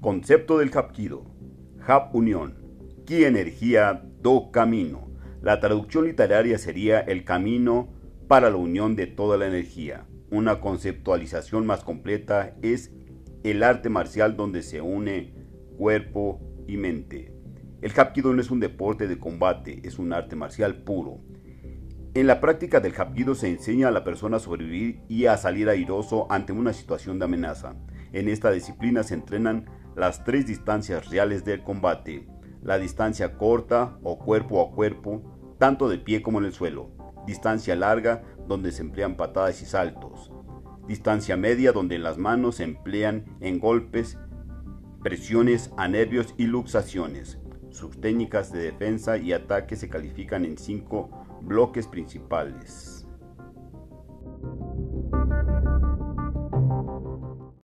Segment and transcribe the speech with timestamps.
[0.00, 1.26] Concepto del Hapkido.
[1.86, 2.54] Hap unión.
[3.04, 5.10] Ki energía do camino.
[5.42, 7.92] La traducción literaria sería el camino
[8.26, 10.06] para la unión de toda la energía.
[10.30, 12.94] Una conceptualización más completa es
[13.44, 15.34] el arte marcial donde se une
[15.76, 17.34] cuerpo y mente.
[17.82, 21.20] El Hapkido no es un deporte de combate, es un arte marcial puro.
[22.14, 25.68] En la práctica del Hapkido se enseña a la persona a sobrevivir y a salir
[25.68, 27.76] airoso ante una situación de amenaza.
[28.12, 32.26] En esta disciplina se entrenan las tres distancias reales del combate.
[32.62, 35.22] La distancia corta o cuerpo a cuerpo,
[35.58, 36.90] tanto de pie como en el suelo.
[37.26, 40.32] Distancia larga, donde se emplean patadas y saltos.
[40.86, 44.18] Distancia media, donde las manos se emplean en golpes,
[45.02, 47.38] presiones a nervios y luxaciones.
[47.70, 51.10] Sus técnicas de defensa y ataque se califican en cinco
[51.42, 53.06] bloques principales.